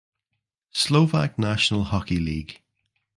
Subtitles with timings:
[0.83, 2.57] Slovak National Hockey League